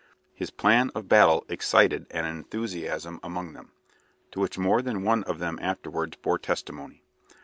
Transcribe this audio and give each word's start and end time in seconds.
His 0.33 0.49
plan 0.49 0.89
of 0.95 1.07
battle 1.07 1.45
excited 1.47 2.07
an 2.09 2.25
enthusiasm 2.25 3.19
among 3.21 3.53
them, 3.53 3.71
to 4.31 4.39
which 4.39 4.57
more 4.57 4.81
than 4.81 5.03
one 5.03 5.23
of 5.25 5.37
them 5.37 5.59
afterwards 5.61 6.17
bore 6.17 6.39
testimony. 6.39 7.03